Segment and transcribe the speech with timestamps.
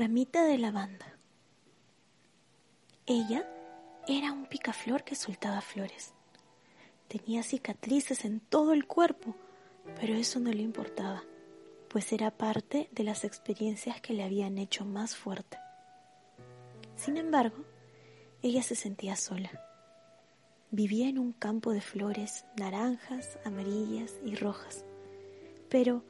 [0.00, 1.14] Ramita de lavanda.
[3.04, 3.46] Ella
[4.08, 6.14] era un picaflor que soltaba flores.
[7.06, 9.36] Tenía cicatrices en todo el cuerpo,
[10.00, 11.22] pero eso no le importaba,
[11.90, 15.58] pues era parte de las experiencias que le habían hecho más fuerte.
[16.96, 17.62] Sin embargo,
[18.40, 19.50] ella se sentía sola.
[20.70, 24.82] Vivía en un campo de flores naranjas, amarillas y rojas,
[25.68, 26.02] pero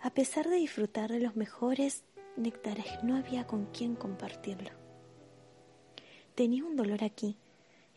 [0.00, 2.04] a pesar de disfrutar de los mejores
[2.36, 4.70] néctares, no había con quién compartirlo.
[6.34, 7.36] Tenía un dolor aquí,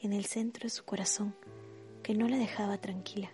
[0.01, 1.35] en el centro de su corazón,
[2.03, 3.31] que no la dejaba tranquila.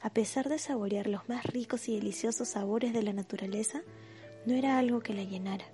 [0.00, 3.82] A pesar de saborear los más ricos y deliciosos sabores de la naturaleza,
[4.46, 5.66] no era algo que la llenara.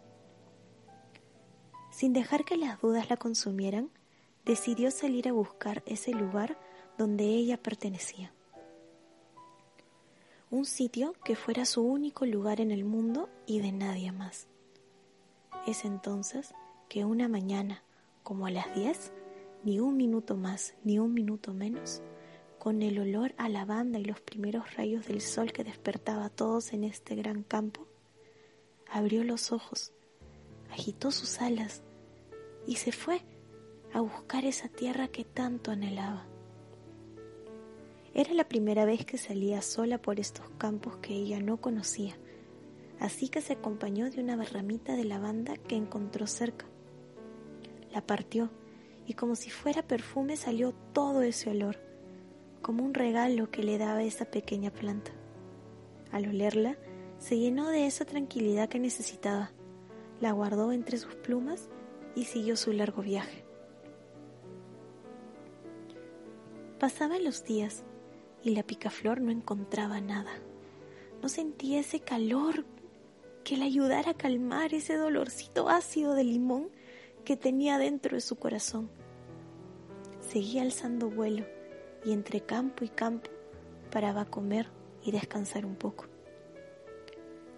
[1.91, 3.91] Sin dejar que las dudas la consumieran,
[4.45, 6.59] decidió salir a buscar ese lugar
[6.99, 8.33] donde ella pertenecía.
[10.49, 14.47] Un sitio que fuera su único lugar en el mundo y de nadie más.
[15.67, 16.55] Es entonces
[16.89, 17.83] que una mañana,
[18.23, 19.13] como a las diez,
[19.65, 22.01] ni un minuto más, ni un minuto menos,
[22.61, 26.73] con el olor a lavanda y los primeros rayos del sol que despertaba a todos
[26.73, 27.89] en este gran campo,
[28.89, 29.93] abrió los ojos,
[30.71, 31.83] agitó sus alas
[32.69, 33.21] y se fue
[33.93, 36.25] a buscar esa tierra que tanto anhelaba.
[38.19, 42.17] Era la primera vez que salía sola por estos campos que ella no conocía,
[42.99, 46.65] así que se acompañó de una barramita de lavanda que encontró cerca.
[47.93, 48.49] La partió
[49.07, 51.77] y como si fuera perfume salió todo ese olor,
[52.63, 55.11] como un regalo que le daba esa pequeña planta.
[56.11, 56.79] Al olerla,
[57.19, 59.51] se llenó de esa tranquilidad que necesitaba,
[60.23, 61.69] la guardó entre sus plumas
[62.15, 63.45] y siguió su largo viaje.
[66.79, 67.85] Pasaban los días
[68.47, 70.31] y la picaflor no encontraba nada.
[71.21, 72.65] No sentía ese calor
[73.43, 76.69] que le ayudara a calmar ese dolorcito ácido de limón
[77.25, 78.89] que tenía dentro de su corazón.
[80.21, 81.45] Seguía alzando vuelo
[82.05, 83.33] y entre campo y campo
[83.91, 84.69] paraba a comer
[85.03, 86.07] y descansar un poco.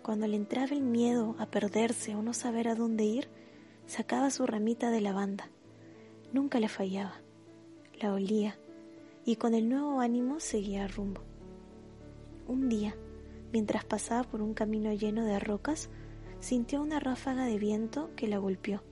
[0.03, 3.29] Cuando le entraba el miedo a perderse o no saber a dónde ir,
[3.85, 5.51] sacaba su ramita de lavanda.
[6.33, 7.21] Nunca le fallaba.
[8.01, 8.59] La olía
[9.29, 11.21] y con el nuevo ánimo seguía rumbo.
[12.47, 12.97] Un día,
[13.53, 15.91] mientras pasaba por un camino lleno de rocas,
[16.41, 18.83] sintió una ráfaga de viento que la golpeó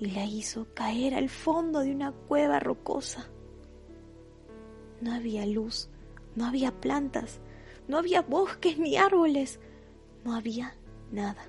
[0.00, 3.28] y la hizo caer al fondo de una cueva rocosa.
[5.00, 5.90] No había luz,
[6.34, 7.38] no había plantas,
[7.86, 9.60] no había bosques ni árboles,
[10.24, 10.74] no había
[11.12, 11.46] nada.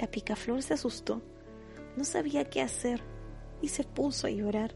[0.00, 1.22] La picaflor se asustó,
[1.96, 3.00] no sabía qué hacer
[3.60, 4.74] y se puso a llorar.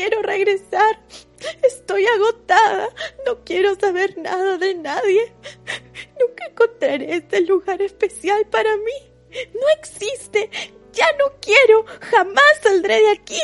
[0.00, 0.98] Quiero regresar.
[1.62, 2.88] Estoy agotada.
[3.26, 5.30] No quiero saber nada de nadie.
[6.18, 9.12] Nunca encontraré este lugar especial para mí.
[9.52, 10.48] No existe.
[10.94, 11.84] Ya no quiero.
[12.00, 13.42] Jamás saldré de aquí.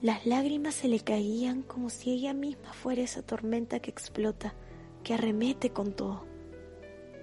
[0.00, 4.54] Las lágrimas se le caían como si ella misma fuera esa tormenta que explota,
[5.04, 6.24] que arremete con todo.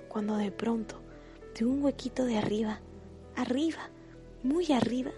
[0.10, 1.02] Cuando de pronto,
[1.58, 2.82] de un huequito de arriba,
[3.36, 3.90] arriba,
[4.44, 5.10] muy arriba,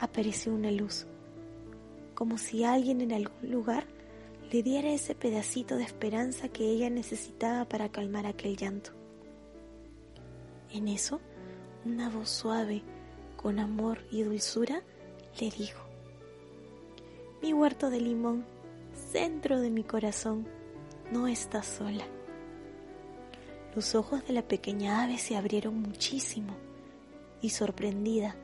[0.00, 1.06] apareció una luz,
[2.16, 3.86] como si alguien en algún lugar
[4.50, 8.90] le diera ese pedacito de esperanza que ella necesitaba para calmar aquel llanto.
[10.72, 11.20] En eso,
[11.84, 12.82] una voz suave,
[13.36, 14.82] con amor y dulzura,
[15.38, 15.84] le dijo,
[17.42, 18.46] Mi huerto de limón,
[19.12, 20.48] centro de mi corazón,
[21.12, 22.04] no está sola.
[23.74, 26.56] Los ojos de la pequeña ave se abrieron muchísimo
[27.42, 28.36] y sorprendida,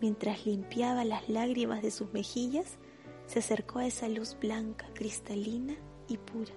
[0.00, 2.76] mientras limpiaba las lágrimas de sus mejillas,
[3.26, 5.74] se acercó a esa luz blanca, cristalina
[6.08, 6.52] y pura.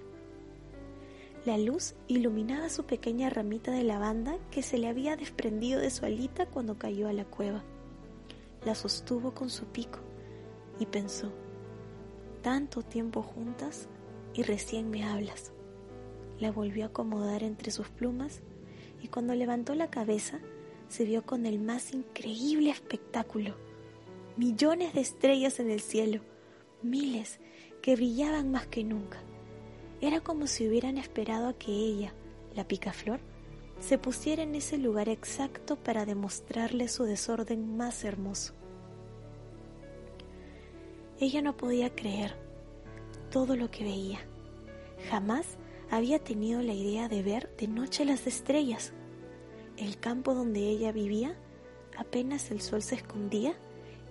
[1.44, 6.04] La luz iluminaba su pequeña ramita de lavanda que se le había desprendido de su
[6.04, 7.64] alita cuando cayó a la cueva.
[8.64, 10.00] La sostuvo con su pico
[10.78, 11.32] y pensó,
[12.42, 13.88] tanto tiempo juntas
[14.34, 15.52] y recién me hablas.
[16.38, 18.42] La volvió a acomodar entre sus plumas
[19.02, 20.40] y cuando levantó la cabeza
[20.88, 23.54] se vio con el más increíble espectáculo.
[24.36, 26.20] Millones de estrellas en el cielo,
[26.82, 27.40] miles
[27.82, 29.18] que brillaban más que nunca.
[30.00, 32.14] Era como si hubieran esperado a que ella,
[32.54, 33.20] la picaflor,
[33.80, 38.54] se pusiera en ese lugar exacto para demostrarle su desorden más hermoso.
[41.20, 42.36] Ella no podía creer
[43.30, 44.20] todo lo que veía.
[45.10, 45.58] Jamás
[45.90, 48.92] había tenido la idea de ver de noche las estrellas.
[49.76, 51.36] El campo donde ella vivía,
[51.96, 53.54] apenas el sol se escondía,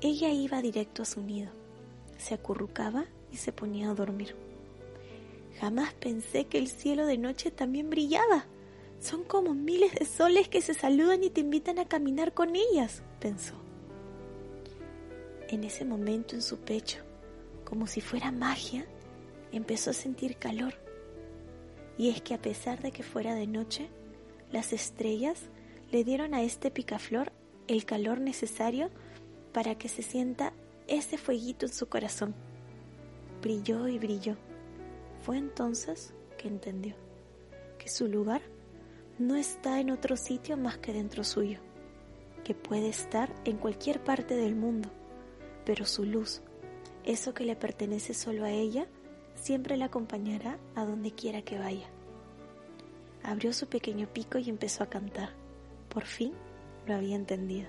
[0.02, 1.52] ella iba directo a su nido,
[2.18, 4.36] se acurrucaba y se ponía a dormir.
[5.60, 8.46] Jamás pensé que el cielo de noche también brillaba.
[9.00, 13.02] Son como miles de soles que se saludan y te invitan a caminar con ellas,
[13.20, 13.56] pensó.
[15.50, 17.00] En ese momento en su pecho,
[17.64, 18.86] como si fuera magia,
[19.52, 20.74] empezó a sentir calor.
[21.98, 23.90] Y es que a pesar de que fuera de noche,
[24.52, 25.42] las estrellas
[25.92, 27.32] le dieron a este picaflor
[27.68, 28.90] el calor necesario
[29.54, 30.54] para que se sienta
[30.88, 32.36] ese fueguito en su corazón.
[33.42, 34.36] Brilló y brilló.
[35.22, 36.96] Fue entonces que entendió
[37.78, 38.42] que su lugar
[39.20, 41.60] no está en otro sitio más que dentro suyo,
[42.44, 44.90] que puede estar en cualquier parte del mundo,
[45.66, 46.42] pero su luz,
[47.04, 48.88] eso que le pertenece solo a ella,
[49.36, 51.88] siempre la acompañará a donde quiera que vaya.
[53.24, 55.30] Abrió su pequeño pico y empezó a cantar.
[55.90, 56.34] Por fin
[56.86, 57.68] lo había entendido.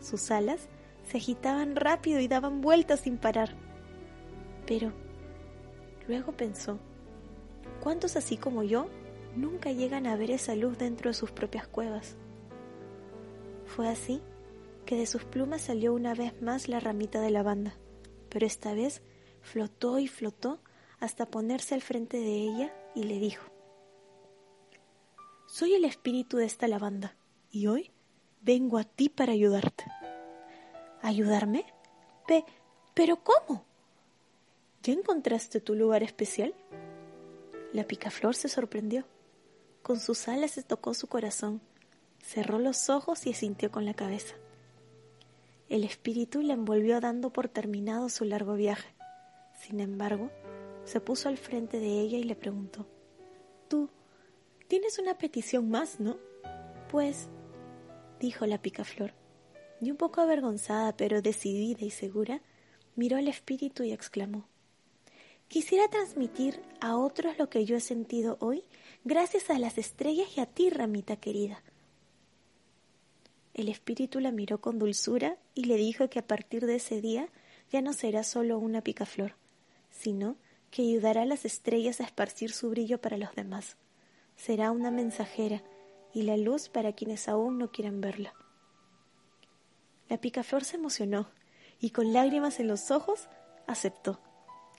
[0.00, 0.68] Sus alas
[1.10, 3.56] se agitaban rápido y daban vueltas sin parar.
[4.64, 4.92] Pero
[6.06, 6.78] luego pensó,
[7.80, 8.86] ¿cuántos así como yo
[9.34, 12.16] nunca llegan a ver esa luz dentro de sus propias cuevas?
[13.66, 14.22] Fue así
[14.86, 17.74] que de sus plumas salió una vez más la ramita de lavanda,
[18.28, 19.02] pero esta vez
[19.40, 20.60] flotó y flotó
[21.00, 23.50] hasta ponerse al frente de ella y le dijo,
[25.48, 27.16] Soy el espíritu de esta lavanda
[27.50, 27.90] y hoy
[28.42, 29.84] vengo a ti para ayudarte.
[31.02, 31.64] ¿Ayudarme?
[32.26, 32.44] Pe
[32.94, 33.64] ¿Pero cómo?
[34.82, 36.54] ¿Ya encontraste tu lugar especial?
[37.72, 39.04] La picaflor se sorprendió.
[39.82, 41.60] Con sus alas se tocó su corazón,
[42.22, 44.34] cerró los ojos y asintió con la cabeza.
[45.68, 48.92] El espíritu le envolvió dando por terminado su largo viaje.
[49.60, 50.30] Sin embargo,
[50.84, 52.86] se puso al frente de ella y le preguntó,
[53.68, 53.88] Tú,
[54.66, 56.18] tienes una petición más, ¿no?
[56.90, 57.28] Pues,
[58.18, 59.14] dijo la picaflor,
[59.80, 62.42] y un poco avergonzada, pero decidida y segura,
[62.96, 64.46] miró al espíritu y exclamó,
[65.48, 68.62] Quisiera transmitir a otros lo que yo he sentido hoy
[69.04, 71.64] gracias a las estrellas y a ti, ramita querida.
[73.52, 77.28] El espíritu la miró con dulzura y le dijo que a partir de ese día
[77.72, 79.34] ya no será solo una picaflor,
[79.90, 80.36] sino
[80.70, 83.76] que ayudará a las estrellas a esparcir su brillo para los demás.
[84.36, 85.64] Será una mensajera
[86.14, 88.34] y la luz para quienes aún no quieren verla.
[90.10, 91.30] La picaflor se emocionó
[91.78, 93.28] y con lágrimas en los ojos
[93.68, 94.20] aceptó.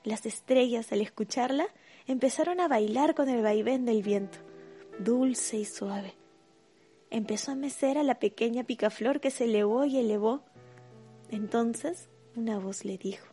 [0.04, 1.68] Las estrellas, al escucharla,
[2.06, 4.40] empezaron a bailar con el vaivén del viento,
[5.00, 6.16] dulce y suave.
[7.10, 10.44] Empezó a mecer a la pequeña picaflor que se elevó y elevó.
[11.30, 13.28] Entonces una voz le dijo,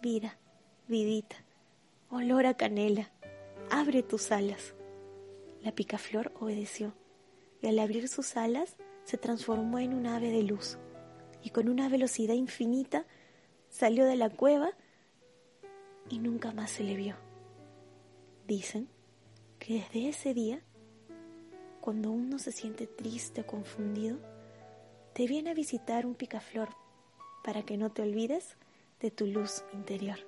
[0.00, 0.38] Vida,
[0.86, 1.36] vidita,
[2.10, 3.10] olor a canela,
[3.70, 4.74] abre tus alas.
[5.62, 6.94] La picaflor obedeció
[7.60, 10.78] y al abrir sus alas se transformó en un ave de luz
[11.42, 13.04] y con una velocidad infinita
[13.68, 14.70] salió de la cueva
[16.08, 17.16] y nunca más se le vio.
[18.46, 18.88] Dicen
[19.58, 20.62] que desde ese día,
[21.80, 24.18] cuando uno se siente triste o confundido,
[25.12, 26.68] te viene a visitar un picaflor
[27.44, 28.56] para que no te olvides
[29.00, 30.18] de tu luz interior.